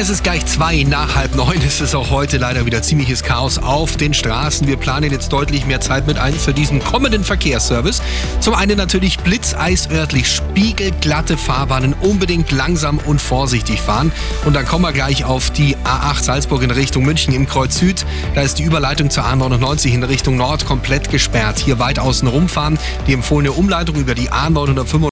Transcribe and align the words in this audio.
Es 0.00 0.10
ist 0.10 0.22
gleich 0.22 0.46
zwei 0.46 0.84
nach 0.84 1.16
halb 1.16 1.34
neun. 1.34 1.60
Es 1.66 1.80
ist 1.80 1.92
auch 1.96 2.10
heute 2.10 2.38
leider 2.38 2.64
wieder 2.64 2.82
ziemliches 2.82 3.24
Chaos 3.24 3.58
auf 3.58 3.96
den 3.96 4.14
Straßen. 4.14 4.68
Wir 4.68 4.76
planen 4.76 5.10
jetzt 5.10 5.32
deutlich 5.32 5.66
mehr 5.66 5.80
Zeit 5.80 6.06
mit 6.06 6.18
ein 6.18 6.34
für 6.34 6.54
diesen 6.54 6.78
kommenden 6.78 7.24
Verkehrsservice. 7.24 8.00
Zum 8.38 8.54
einen 8.54 8.76
natürlich 8.76 9.18
blitzeisörtlich, 9.18 10.32
spiegelglatte 10.32 11.36
Fahrbahnen, 11.36 11.94
unbedingt 11.94 12.52
langsam 12.52 12.98
und 12.98 13.20
vorsichtig 13.20 13.80
fahren. 13.80 14.12
Und 14.44 14.54
dann 14.54 14.66
kommen 14.66 14.84
wir 14.84 14.92
gleich 14.92 15.24
auf 15.24 15.50
die 15.50 15.76
A8 15.78 16.22
Salzburg 16.22 16.62
in 16.62 16.70
Richtung 16.70 17.04
München 17.04 17.34
im 17.34 17.48
Kreuz 17.48 17.76
Süd. 17.76 18.06
Da 18.36 18.42
ist 18.42 18.60
die 18.60 18.62
Überleitung 18.62 19.10
zur 19.10 19.24
A99 19.24 19.94
in 19.94 20.04
Richtung 20.04 20.36
Nord 20.36 20.64
komplett 20.64 21.10
gesperrt. 21.10 21.58
Hier 21.58 21.80
weit 21.80 21.98
außen 21.98 22.28
rumfahren. 22.28 22.78
Die 23.08 23.14
empfohlene 23.14 23.50
Umleitung 23.50 23.96
über 23.96 24.14
die 24.14 24.30
A995 24.30 25.00